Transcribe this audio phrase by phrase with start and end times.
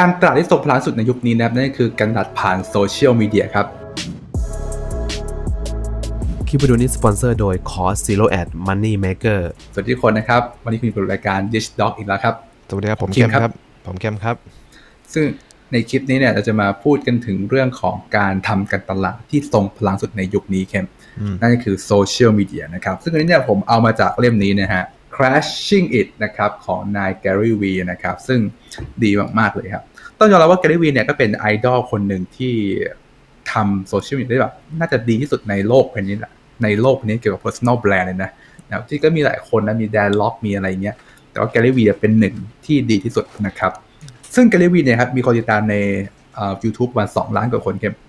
[0.00, 3.66] การตลาดที่ทรงพลังสุดในยุคนี้นะครับนั่นคือการตลาดผ่านโซเชียลมีเดียครับ
[6.48, 9.40] คลิปวิดีโอนี้สปอนเซอร์โดย Cost Zero Ad Money Maker
[9.72, 12.34] สวัสดีทุกคนนะครับ วันนี้คุณอยู่กับรายการ Dish Dog อีกแล้วครับ
[12.68, 13.52] สวัสดีครับ ผมเข้มครับ
[13.86, 14.36] ผมเข้มครับ
[15.14, 15.24] ซึ่ง
[15.72, 20.86] ในคลิปนี้เนี่ยเราจะมาพูดกันถึงเรื่องของการทำการตลาดที่ทรงพลังสุดในยุคนี้เข้ม
[21.40, 24.84] นั่นก็คือโซเชียลมีเดียนะครับ ซึ่งอันนี้เนี่ยผมเอามาจากเล่มนี้นะฮะ
[25.14, 28.40] Crashing It นะครับของนาย Gary V นะครับซึ่ง
[29.02, 29.84] ดีมาก ๆ เลยครับ
[30.18, 32.54] ต้องยอมรับว่า Gary V เนี่ยก็เป็นไอดอลคนหนึ่งที่
[33.52, 36.32] ทำโซเชียลมีเดียได้แบบน่าจะดีที่สุดในโลกคนนี้แหละ
[36.62, 38.30] ในโลกนี้เกี่ยวกับ personal brand เลยนะ
[38.68, 40.96] นะที่ก็มีหลายคนนะ มีแดนล็อกมีอะไรเงี้ย
[41.30, 43.72] แต่ว่า Gary V เป็นหนึ่งที่ดีที่สุดนะครับ
[44.34, 45.74] ซึ่ง Gary V เนี่ยครับ มีคนติดตามใน
[46.64, 48.03] ยูทูบวันสองล้านกว่าคนเข้มครับ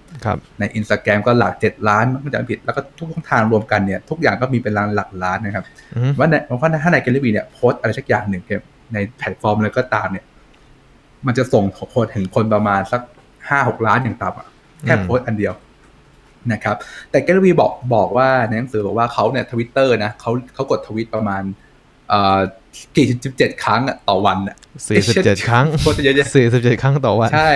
[0.59, 5.65] ในอินสตาแกรมก็หลักเจ็ดล้านไม่จำผิดแล้วก็ทุกทางรวมกันเนี่ยทุกอย่างก็มีเป็นล้านหลักล้านนะครับ
[6.19, 8.43] ว่าในว่าถ้าใน Gary Vee เนี่ยโพสต์อะไรสักอย่างหนึ่ง
[8.93, 10.25] ในแพลตฟอร์มอะไรก็ตามเนี่ย
[11.25, 13.01] มันจะส่งคนถึงคนประมาณสัก
[13.49, 14.47] ห้าหกล้านอย่างต่ำอะ
[14.85, 15.53] แค่โพสต์อันเดียว
[16.53, 16.75] นะครับ
[17.11, 21.64] แต่ Gary Vee บอกบอกว่าในหนังสือบอกว่าเขาเนี่ยทวิตเตอร์นะเขาเขากดทวิตประมาณเอ่อ
[22.95, 27.53] กี่สิบเจ็ดครั้งต่อวันอะสี่สิบเจ็ดครั้งโพสต์เยอะๆสี่สิบเจ็ดครั้งต่อวัน ใช่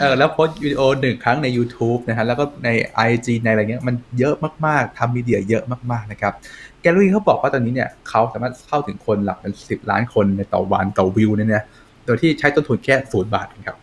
[0.00, 2.68] เออแล้วโพสต์วิดีโอหนึ่งครั้งใน YouTube นะฮะแล้วก็ใน
[3.08, 4.34] IG ในอะไรเงี้ยมันเยอะ
[4.66, 6.32] มากๆทำ media เยอะมากๆนะครับ
[6.80, 11.64] Gary เขาบอกว่าตอนนี้เนี่ยเขาสามารถเข้าถึงคนหลักเป็นสิบล้านคนในต่อวันต่อวิวเนี่ย
[12.06, 13.76] โดยที่ใช้ต้นทุนแค่ศูนย์บาทครับ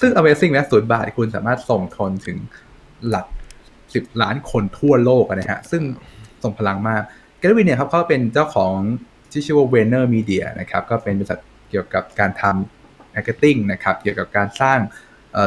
[0.00, 2.38] ซึ่ง Amazing นะศูนย์บาทคุณสามารถส่งคนถึง
[3.08, 3.26] หลัก
[3.94, 5.82] สิบล้านคนทั่วโลกนะฮะซึ่ง
[6.42, 7.02] ทรงพลังมาก
[7.38, 8.74] Gary เนี่ยครับเขาเป็นเจ้าของ
[9.32, 14.78] ที่ชื่อว่า VaynerMedia นะครับก็เป็นบริษัทเกี่ยวกับการทำ marketing นะครับเกี่ยวกับการสร้าง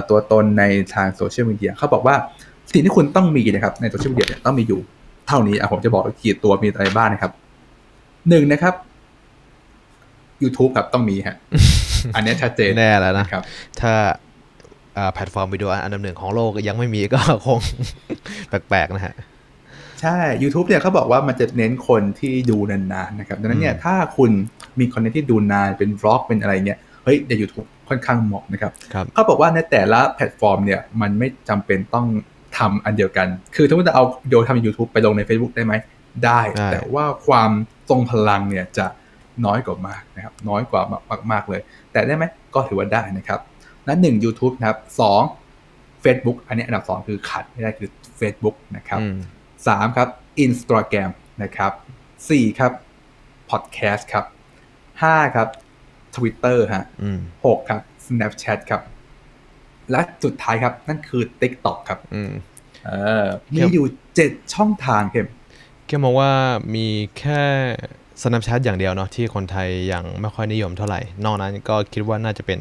[0.09, 2.15] ตัวตนในทางโซเชียลมีเดียเขาบอกว่า
[2.71, 4.79] สิ่งที่คุณต้องมีนะครับในโซเชียลมีเดียต้องมีอยู่
[5.27, 7.31] เท่านี้อะผมจะบอกกี่ตัวมีอะไรบ้างนะครับ
[8.29, 8.75] หนึ่งนะครับ
[10.43, 11.35] YouTube ครับต้องมีฮะ
[12.15, 13.43] อันนี้ชัดเจนแน่แล้วนะครับ
[13.81, 13.93] ถ้า
[15.13, 17.59] แพลตฟอร์มวิดีโออันดับหนึ่งของโลกยังไม่มีก็คง
[18.49, 19.15] แปลกๆนะฮะ
[20.01, 24.31] ใช่ YouTube เนี่ยเขาบอกว่ามันจะเน้นคนที่ดูนานๆนะครับดังนั้นเนี่ยถ้าคุณ
[24.79, 28.71] มีคอนเทนต์ที่ดูนานเป็น vlog เป็นอะไรเนี่ยเฮ้ยในยูทูบค่อนข้างเหมาะนะครับ
[29.13, 32.07] เขาบอกว่าในแต่ละแพลตฟอร์มเนี่ยมันไม่จำเป็นต้อง
[32.57, 35.73] ทำอันเดียวกัน คือถ้าจะเอาวิดีโอทำใน YouTube ไปลงใน Facebook ได้ไหม
[36.25, 36.41] ได้
[36.71, 37.51] แต่ว่าความ
[37.89, 38.85] ทรงพลังเนี่ยจะ
[39.45, 41.61] น้อยกว่ามากนะครับน้อยกว่ามากมากเลย
[41.91, 43.39] แต่ได้ไหมก็ถือว่าได้นะครับ
[43.87, 45.21] นั้นหนึ่ง YouTube นะครับสอง
[46.03, 48.99] Facebook อันนี้อันดับสองคือขัดไม่ได้คือ Facebook นะครับ
[49.65, 50.09] 3ครับ
[50.45, 51.11] Instagram
[51.43, 51.73] นะครับ
[52.15, 52.71] 4ครับ
[53.49, 54.25] Podcast ครับ
[54.81, 55.47] 5ครับ
[56.15, 56.85] Twitter ฮะ
[57.25, 58.81] 6ครับ Snapchat ครับ
[59.91, 61.99] และสุดท้ายครับ นั่นคือ TikTok ครับ
[62.85, 62.91] เอ
[63.23, 63.85] อมีอยู่
[64.19, 65.27] 7ช่องทางเข้ม
[65.85, 66.31] แค่มองว่า
[66.75, 66.87] มี
[67.19, 67.41] แค่
[68.21, 72.59] Snapchat อย่างเดียวเนาะที่คนไทยยังไม่ค่อยนิยมเท่าไหร่ นอกนั้นก็คิดว่าน่าจะเป็น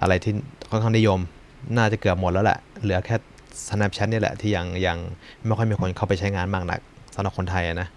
[0.00, 0.32] อะไรที่
[0.70, 1.18] ค่อนข้างนิยม
[1.76, 3.16] น่าจะเกือบหมดแล้วแหละ เหลือแค่
[3.66, 4.98] Snapchat นี่แหละที่ยังยัง
[5.46, 6.80] ไม่ค่อยมีคนเข้าไปใช้งานมากนัก
[7.14, 7.88] สำหรับคนไทยนะ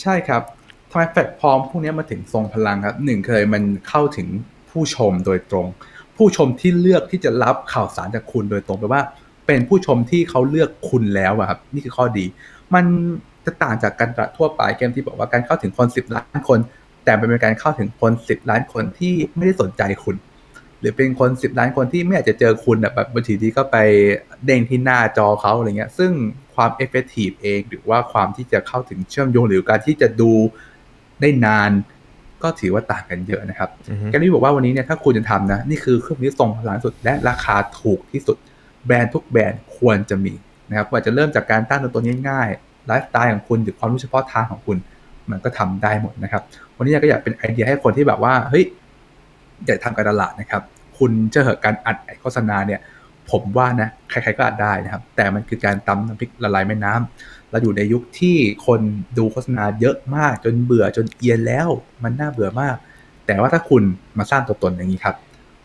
[0.00, 0.42] ใช่ครับ
[0.90, 4.28] ทำไมแพลตฟอร์มพวกนี้มาถึงทรงพลังครับหนึ่งเคยมันเข้าถึง
[4.70, 5.66] ผู้ชมโดยตรง
[6.16, 9.02] ผู้ชมที่เลือกที่จะรับข่าวสารจากคุณโดยตรงแปลว่า
[9.46, 12.24] เป็นผู้ชมที่เขาเลือกคุณแล้วครับนี่คือข้อดี
[12.74, 12.84] มัน
[13.44, 16.58] จะต่างจากการตลาดทั่วไปเกมที่บอกว่าการเข้าถึงคนสิบล้านคน
[17.04, 20.16] แต่เป็นการเข้าถึงคนสิบล้านคนที่ไม่ได้สนใจคุณ
[20.82, 23.76] หรือเป็นคนสิบล้านคนที่ไม่อยากจะเจอคุณแบบบางทีที่ก็ไป
[24.44, 26.12] เด้งที่หน้าจอเขาอะไรเงี้ย ซึ่ง
[26.54, 30.32] ความ effective เองหรือว่าความที่จะเข้าถึงเชื่อมโยงหรือการที่จะดู
[31.20, 31.70] ได้นาน
[32.42, 33.70] ก็ถือว่าต่างกันเยอะนะครับ
[34.10, 38.36] Gary บอกว่าวันนี้เนี่ยถ้าคุณจะทำนะ นี่คือเครื่องที่ทรงพลังสุดและราคาถูกที่สุด
[38.86, 40.34] แบรนด์ทุกแบรนด์ควรจะมี
[40.70, 44.76] นะครับว่าจะเริ่มจากการตั้งตัวตนง่ายๆไลฟ์สไตล์ของคุณหรือความรู้เฉพาะทางของคุณ
[45.30, 46.42] มันก็ทำได้หมดนะครับ
[46.76, 48.64] วันนี้ก็อยากเป็นไอเดียให้คนที่แบบว่าเฮ้ย
[49.66, 50.62] อยากทำการตลาดนะครับ
[51.02, 52.80] คุณจะเหอะการอัดโฆษณาเนี่ย
[53.30, 58.36] ผมว่านะใครๆก็อัดได้นะครับ แต่มันคือการตำน้ำพริกละลายแม่น้ำเราอยู่ในยุคที่
[58.66, 58.80] คน
[59.18, 61.68] ดูโฆษณาเยอะมากจนเบื่อจนเอียนแล้ว
[62.02, 62.76] มันน่าเบื่อมาก
[63.26, 63.82] แต่ว่าถ้าคุณ
[64.18, 65.16] มาสร้างตัวตนอย่างนี้ครับ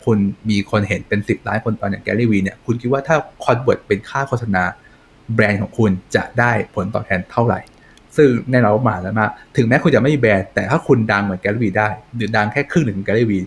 [0.06, 0.18] คุณ
[0.50, 4.64] มีคนเห็นเป็นสิบล้านคนตอนอย่าง Gary Vee เนี่ยคุณคิดว่าถ้า convert เป็นค่าโฆษณา
[5.34, 7.60] แบรนด์ของคุณจะได้ผลตอบแทนเท่าไหร่
[8.18, 13.40] ซึ่งแน่นอนมาแล้วมา ถึงแม้คุณจะไม่มีแบรนด์แต่ถ้าคุณดังเหมือน Gary Vee ได้ หรือดังแค่ครึ่งหนึ่งของ Gary Vee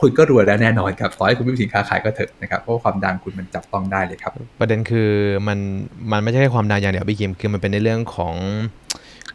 [0.00, 5.10] คุณก็รวยแล้วแน่นอนครับขอให้คุณไม่มีสินค้าขายก็เถอะนะครับเพราะความดังคุณมันจับต้องได้เลยครับ ประเด็นคือ
[5.48, 5.58] มัน
[6.12, 8.34] มันไม่ใช่แค่ความดังอย่างเดียวพี่กิมคือมันเป็นในเรื่องของ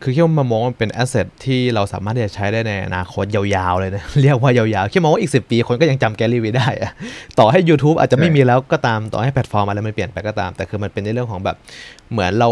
[0.04, 6.92] คือคิดว่ามามองว่าเป็น asset ที่เราสามารถที่จะใช้ได้ในอนาคตยาวๆเลยนะเรียกว่ายาวๆคิดมองว่าอีกสิบปีคนก็ยังจำ Gary Vee ได้อะ
[7.40, 11.58] ต่อให้ YouTube อาจจะไม่มีแล้วก็ตามต่อให้แพลตฟอร์มอะไรมันเปลี่ยนไปก็ตาม แต่คือมันเป็นในเรื่องของแบบ
[12.12, 12.50] เหมือนเรา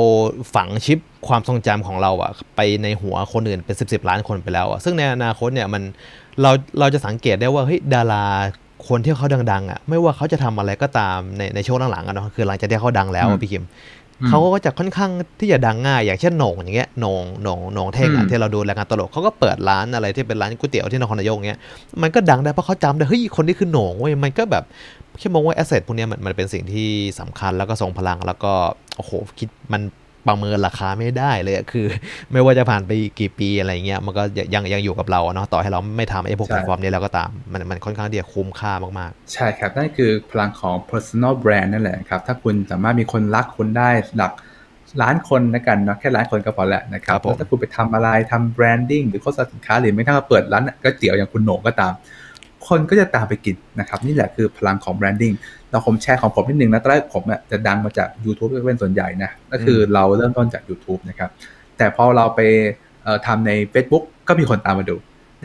[0.55, 5.83] ฝังชิปความทรงจำของเราอะไปในหัวคนอื่นเป็นสิบสิบล้านคนไปแล้วอะซึ่งในอนาคตเนี่ยมัน
[6.41, 8.25] เราเราจะสังเกตได้ว่าเฮ้ยดารา
[8.87, 13.65] คนที่เขาดังๆอะไม่ว่าเขาจะทำอะไรก็ตามในในช่วงหลังๆอะเนาะคือหลังจากที่เขาดังแล้วอือะพี่คิม
[14.27, 21.59] เขาก็จะค่อนข้างที่จะดังง่าย อย่างเช่นโหน่งอย่างเงี้ยโหน่งโหน่งโหน่งเท่งอือะมที่เราดูรายการตลกเขาก็เปิดร้านอะไรที่เป็นร้านก๋วยเตี๋ยวที่นครนายกเงี้ย
[22.01, 24.63] มันก็ดังได้เพราะเขาจำได้เฮ้ยคนนี้คือโหน่งเว้ยมันก็แบบ
[25.19, 28.53] แค่มองว่าแอสเซทพวกเนี้ยมันมันเป็นสิ่งที่สำคัญแล้วก็ทรงพลังแล้วก็
[28.97, 29.81] โอ้โหคิดมัน
[30.27, 31.85] ประเมินราคาไม่ได้เลยอะคือ
[32.31, 44.33] ไม่ว่าจะผ่านไปกี่ปีอะไรเงี้ยมันก็ยังยังอยู่กับเราอะเนาะต่อให้เราไม่ทำไอ้พวกใช่แพลตฟอร์มนี้แล้วก็ตามมันมันค่อนข้างที่จะคุ้มค่ามากใช่ครับนั่นคือพลังของ personal brand นั่นแหละครับ ถ้าคุณสามารถมีคนรักคุณได้หลัก
[45.01, 51.93] ล้านคนนะกันเนาะแค่ล้านคนก็พอแล้วนะครับครับผมแล้วถ้าคุณไปทำอะไรทำ branding หรือโฆษณาสินค้าหรือไม่ถ้าเปิดร้านก๋วยเตี๋ยวอย่างคุณโหน่งก็ตาม
[52.67, 55.35] คนก็จะตามไปกินนะครับนี่แหละคือพลังของ branding
[55.69, 61.29] เราผมแชร์ของผมนิดนึงนะตอนแรกผมอะจะดังมาจาก YouTube เป็นส่วนใหญ่นะก็คือเราเริ่มต้นจาก YouTube นะครับ
[61.77, 62.39] แต่พอเราไป
[63.03, 64.95] เอ่อทำใน Facebook ก็มีคนตามมาดู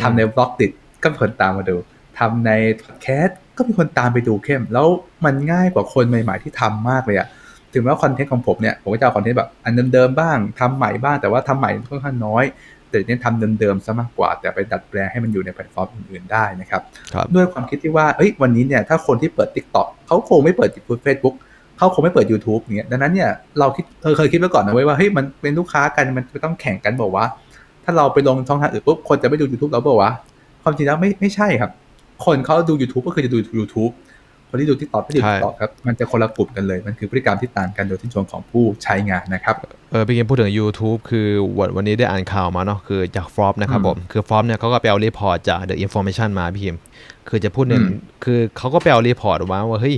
[0.03, 0.71] ทำใน Blockdit
[1.03, 1.77] ก็มีคนตามมาดู
[2.19, 2.51] ทำใน
[2.83, 4.87] พอดแคสต์ก็มีคนตามไปดูเข้ม แล้ว
[5.25, 7.29] มันง่ายกว่าคนใหม่ ๆที่ทำมากเลยอะ
[7.73, 12.45] ถึงแม้ว่าคอนเทนต์ของผมเนี่ยผมก็จะเอาคอนเทนต์แบบอันเดิมๆบ้างทำใหม่บ้างแต่ว่าทำใหม่ค่อนข้างน้อย
[12.93, 20.71] แต่เน้นทำเดิมๆซะมากกว่า แต่ไปดัดแปลงให้มันอยู่ในแพลตฟอร์มอื่นๆได้นะครับๆครับด้วยความคิดที่ว่าเอ้ยวันนี้เนี่ยถ้าคนที่เปิด TikTok เขาคงไม่เปิด
[21.05, 21.37] เฟซบุ๊ก
[21.79, 27.25] เขาคงไม่เปิด YouTube อย่างเงี้ยดังนั้นเนี่ยเราคิดเออเคยคิดไว้ก่อนนะเว้ยว่าเฮ้ยมันเป็นลูกค้ากันมันต้องแข่งกันบอกว่า
[27.85, 30.13] ถ้าเราไปลงช่องทางอื่นปุ๊บคนจะไม่ดู YouTube เราบอกว่า
[30.63, 31.71] ความจริงแล้วไม่ไม่ใช่ครับ
[32.25, 33.93] คนเขาดู YouTube ก็คือจะดู YouTube
[34.53, 39.57] คนที่ดู TikTok ไม่ดูใช่ TikTok ครับมันจะคนละกลุ่มกันเลย มันคือพฤติกรรมที่ต่างกันโดยที่ชนของผู้ใช้งานนะครับ
[39.93, 41.29] เออพี่เกมพูดถึง YouTube คือ
[41.59, 46.77] วันวันนี้ได้อ่านข่าวมาเนาะคือจากฟรอปนะครับอืมผมคือฟรอปเนี่ยเขาก็ไปเอา report จาก The Information มาพี่เกม
[47.29, 49.97] คือจะพูดเนี่ยอืมคือเขาก็ไปเอา report มาว่าเฮ้ย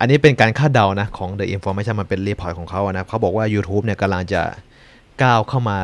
[0.00, 4.42] อันนี้เป็นการคาดเดานะของ The Information มันเป็น report ของเขาอะนะเขาบอกว่า YouTube เนี่ยกำลังจะ
[5.22, 5.78] ก้าวเข้ามา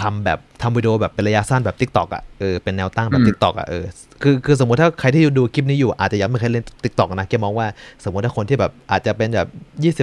[0.00, 3.84] ทำแบบทำวิดีโอแบบเป็นระยะสั้นแบบ TikTok อะเออเป็นแนวตั้งแบบอืม TikTok อะเออ
[4.22, 7.66] คือคือสมมติถ้าใครที่ดูคลิปนี้อยู่อาจจะยังไม่เคยเล่น TikTok นะแกมองว่า
[8.04, 9.48] สมมติถ้าคนที่แบบอาจจะเป็นแบบ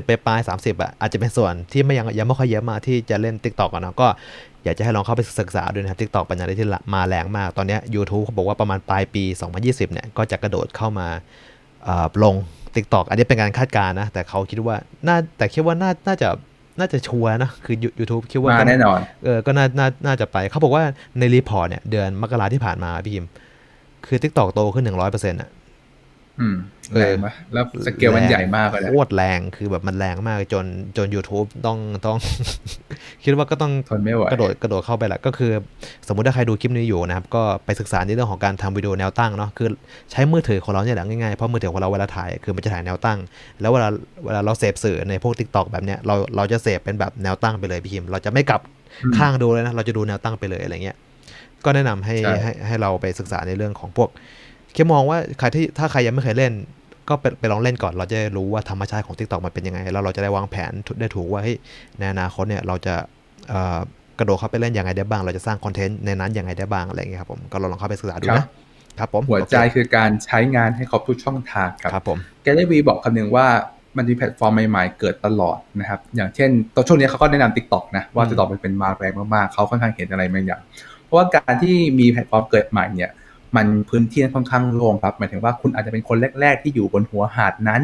[0.01, 4.07] 20ไปปลาย30อะอาจจะเป็นส่วนที่ไม่ยังยังไม่ค่อยเยอะมากที่จะเล่น TikTok อะเนาะก็
[4.63, 9.23] อยากจะให้ลองเข้าไปศึกษาดูนะครับ TikTok เป็นอะไรที่มาแรงมาก ตอนเนี้ย YouTube เขาบอกว่าประมาณปลายปี
[9.59, 11.07] 2020 เนี่ย ก็จะกระโดดเข้ามา
[11.83, 12.35] เอ่อลง
[12.75, 14.75] TikTok อันนี้เป็นการคาดการณ์นะ แต่เขาคิดว่า
[15.07, 16.29] น่าแต่คิดว่าน่าน่าจะ
[16.79, 20.83] น่าจะชัวร์นะคือ YouTube คิดว่ามาก็แน่นอนเออก็น่าน่าน่าจะไป เขาบอกว่า
[21.19, 23.27] ใน report เนี่ย เดือนมกราที่ผ่านมาพี่พิม
[24.07, 25.62] คือ TikTok โตขึ้น100%อะอืมเอ
[26.41, 26.43] อ
[26.93, 30.65] แรงไหมแล้วสเกลมันใหญ่มากเลยนะโคตรแรงคือแบบมันแรงมากจน
[30.97, 32.17] จน YouTube ต้องต้อง
[33.23, 35.51] คิดว่าก็ต้องทนไม่ไหวกระโดดกระโดดเข้าไปแหละก็คือ
[36.07, 39.69] สมมุติถ้าใครดูคลิปนี้อยู่นะครับ ก็ไปศึกษาในเรื่องของการทำวิดีโอแนวตั้งเนาะคือ
[40.11, 43.19] ใช้มือถือของเราเนี่ยแหละง่ายๆ เพราะมือถือของเราเวลาถ่ายคือมันจะถ่ายแนวตั้ง
[43.61, 43.87] แล้วเวลา
[44.25, 48.61] เวลาเราเสพสื่อในพวก Tik t o อกแบบเนี้ยเราเราจะเสพเป็นแบบแนวตั้งไปเลยพี่คิม เราจะไม่กลับ
[49.03, 50.97] อืมข้างดูเลยนะเราจะดูแนวตั้งไปเลยอะไรเงี้ย
[51.65, 54.09] ก็แนะนำให้ใช่ให้ให้เราไปศึกษาในเรื่องของพวก
[54.73, 56.53] แค่มองว่าใครที่ถ้าใครยังไม่เคยเล่น
[57.09, 61.57] ก็ไปไปลองเล่นก่อน เราจะได้รู้ว่าธรรมชาติของ TikTok มันเป็นยังไง แล้วเราจะได้วางแผนได้ถูกว่าเฮ้ย
[61.99, 62.95] ในอนาคตเนี่ยเราจะ
[63.49, 63.79] เอ่อ
[64.19, 68.47] กระโดดเข้าไปเล่นยังไงได้บ้าง เราจะสร้างคอนเทนต์ในนั้นยังไงได้บ้างอะไรเงี้ยครับผมก็ลองเข้าไปศึกษาดูครับนะ
[68.99, 73.47] ครับผมหัวใจโอเคคือการใช้งานให้ครบทุกช่องทางครับครับผมแกลเลวีบอกคำหนึ่งว่า
[73.97, 80.61] มันมีแพลตฟอร์มใหม่ๆ เกิดตลอดนะครับ อย่างเช่นตอนช่วงนี้เขาก็แนะนำ TikTok นะ ว่าอืม TikTok มันเป็นมาแรงมากๆ เขาค่อนข้างเห็นอะไรบางอย่าง
[81.03, 83.11] เพราะว่าการที่มีแพลตฟอร์มเกิดใหม่เนี่ย
[83.55, 87.81] มันพื้นที่ค่อนข้างโล่งครับหมายถึงว่าคุณอาจจะเป็นคนแรก ๆ ที่อยู่บนหัวหาดนั้น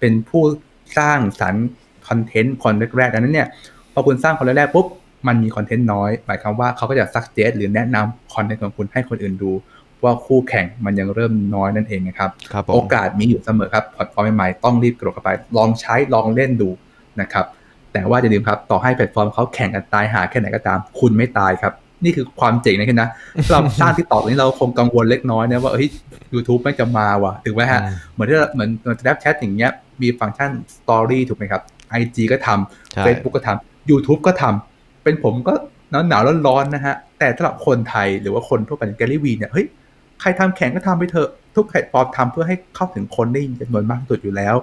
[0.00, 0.42] เป็นผู้
[0.98, 1.66] สร้างสรรค์
[2.08, 3.48] คอนเทนต์คนแรกๆดังนั้นเนี่ย
[3.92, 4.86] พอคุณสร้างคนแรกๆปุ๊บ
[5.26, 9.52] มันมีคอนเทนต์น้อยหมายความว่าเขาก็จะ suggest หรือแนะนำคอนเทนต์ของคุณให้คนอื่นดู
[10.04, 16.70] ว่าคู่แข่งมันยังเริ่มน้อยนั่นเองนะครับครับผมโอกาสมีอยู่เสมอครับแพลตฟอร์มใหม่ๆต้องรีบกระโดดเข้าไป ลองใช้ลองเล่นดู
[17.20, 17.46] นะครับ
[17.92, 21.72] แต่ว่าอย่าลืมครับต่อให้แพลตฟอร์มเขาแข่งกันตายห่าแค่ไหนก็ตาม คุณไม่ตายครับ
[22.04, 23.08] นี่คือความเจ๋งนะคุณนะ
[23.50, 25.88] เราสร้างที่ต่อนี้เราคงกังวลเล็กน้อยนะว่าเฮ้ย
[26.34, 29.70] ยูทูบไม่จะมาว่ะถึงไหมฮะอืมเหมือนที่เราเหมือนเหมือน Snapchat อย่างเงี้ย
[30.02, 31.62] มีฟังก์ชัน story ถูกไหมครับ
[32.00, 35.54] IG ก็ทำใช่ Facebook ก็ทำ YouTube ก็ทำเป็นผมก็
[35.90, 39.66] หนาวหนาวๆร้อนๆนะฮะ แต่สำหรับคนไทยหรือว่าคนทั่วไปในแกลลี่วีเนี่ยเฮ้ย
[40.20, 44.54] ใครทำแข่งก็ทำไปเถอะทุกแพลตฟอร์มทำเพื่อให้เข้าถึงคนได้จำนวนมากที่สุดอยู่แล้ว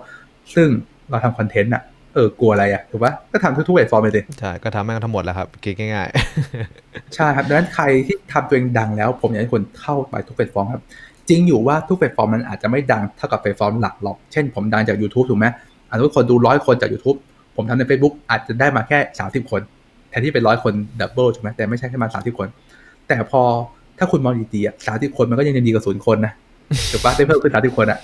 [0.55, 0.67] ซึ่ง
[1.09, 6.09] เราทำคอนเทนต์อะเออกลัวอะไรอะถูกปะก็ทำทุกๆแพลตฟอร์มไปเลยใช่ก็ทำแม่งทั้งหมดแหละครับคิดง่าย
[7.15, 10.83] ใช่ครับดังนั้นใครที่ทำตัวเองดังแล้ว ผมอยากให้คนเข้าไปทุกแพลตฟอร์มครับ
[11.29, 15.45] จริงอยู่ว่าทุกแพลตฟอร์มมันอาจจะไม่ดังเท่ากับแพลตฟอร์มหลักหรอก เช่นผมดังจาก YouTube ถูกไหม
[15.89, 17.17] อาจจะคนดูร้อยคนจาก YouTube
[17.55, 19.61] ผมทำใน Facebook อาจจะได้มาแค่ 30 คน
[20.09, 22.47] แทนที่เป็นร้อยคน double ถูกไหมแต่ไม่ใช่แค่มา 30 คน
[23.07, 23.41] แต่พอ
[23.97, 26.33] ถ้าคุณมองดีๆอะสามสิบคนมันก็ยังดีกว่าศูนย์คนนะ
[26.91, 27.99] ถูกปะได้เพิ่มขึ้นสามสิบคนอะ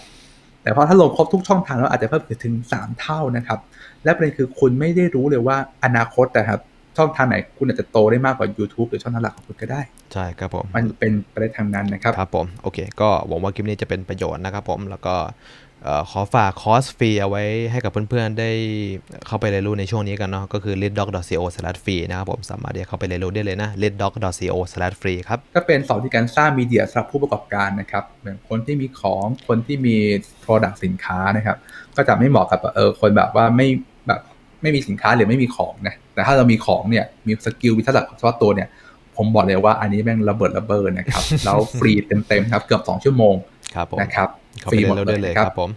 [0.66, 3.60] แต่พอถ้าลงครบทุกช่องทางแล้วอาจจะเพิ่มถึงสามเท่านะครับ
[4.04, 6.60] และประเด็นคือคุณไม่ได้รู้เลยว่าอนาคตนะครับ
[6.98, 9.82] ช่องทางไหนคุณอาจจะโตได้มากกว่า YouTube หรือช่องทางหลักของคุณก็ได้
[10.14, 15.30] ใช่ครับผม มันเป็นไปได้ทางนั้นนะครับ ครับผม โอเค ก็หวังว่าคลิปนี้จะเป็นประโยชน์นะครับผมแล้วก็เอ่อ
[16.12, 18.52] ขอฝากคอร์สฟรีเอาไว้ให้กับเพื่อนๆ ได้
[19.28, 29.96] เข้าไปเรียนรู้ในช่วงนี้กันเนาะก็คือ leaddog.co/free นะครับผมสามารถที่จะเข้าไปเรียนรู้ได้เลยนะ leaddog.co/free ครับก็เป็นสอนที่การสร้างมีเดียสำหรับผู้ประกอบการนะครับเหมือนคนที่มีของคนที่มี
[30.44, 31.58] Product สินค้านะครับ
[31.96, 33.68] ก็จะไม่เหมาะกับเออคนแบบว่าไม่
[34.08, 34.22] แบบ
[34.62, 38.68] ไม่มีสินค้าหรือไม่มีของนะแต่ถ้าเรามีของเนี่ยมีสกิลมีทักษะเฉพาะตัวเนี่ย
[39.16, 41.92] ผมบอกเลยว่าอันนี้แม่งระเบิดระเบิดนะครับแล้วฟรี
[42.28, 43.36] เต็มๆครับเกือบ2ชั่วโมง
[43.76, 45.70] ครับผมนะครับเข้า ฟไปรีเรียหมดนรู้เลได้ยเลยนะคครัรับบผม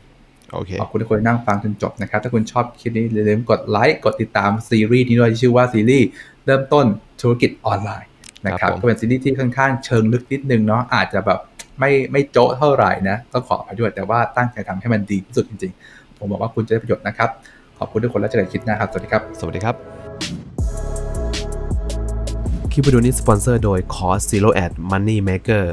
[0.52, 6.06] โอเคขอบคุณทุกคนที่นั่งฟังจนจบนะครับ ถ้าคุณชอบคลิปนี้อย่าลืมกดไลค์กดติดตามซีรีส์นี้ด้วยที่ชื่อว่าซีรีส์
[6.46, 6.86] เริ่มต้น
[7.20, 8.08] ธุรกิจออนไลน์
[8.46, 11.38] นะคครัรับบผมก็เป็นซีรีส์ที่ค่อนข้างเชิงลึกนิดนึงเนาะอาจจะแบบ
[11.78, 17.30] ไม่ไม่โจ๊ะเท่าไหร่นะต้องขอไปด้วยแต่ว่าตั้งใจทำให้มันดีที่สุดจริงๆ ผมบอกว่าคุณจะได้ประโยชน์นะครับ
[17.78, 19.74] ขอบคุณทุกคนแล้วเจอกันคลิปหน้าครับสวัสดีครับ สวัสดีครับ
[22.72, 25.64] คลิปวิดีโอนี้สปอนเซอร์โดย Cost Zero Ad Money Maker